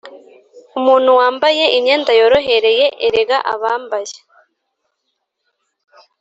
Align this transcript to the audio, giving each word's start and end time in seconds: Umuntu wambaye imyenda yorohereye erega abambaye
Umuntu 0.77 1.09
wambaye 1.19 1.63
imyenda 1.77 2.11
yorohereye 2.19 2.85
erega 3.05 3.37
abambaye 3.53 4.15